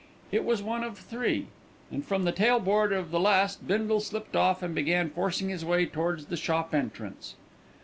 It 0.31 0.43
was 0.43 0.63
one 0.63 0.83
of 0.83 0.97
three, 0.97 1.45
and 1.91 2.03
from 2.03 2.23
the 2.23 2.31
tail 2.31 2.59
board 2.59 2.91
of 2.91 3.11
the 3.11 3.19
last 3.19 3.67
Bindle 3.67 3.99
slipped 3.99 4.35
off 4.35 4.63
and 4.63 4.73
began 4.73 5.11
forcing 5.11 5.49
his 5.49 5.63
way 5.63 5.85
towards 5.85 6.25
the 6.25 6.37
shop 6.37 6.73
entrance. 6.73 7.35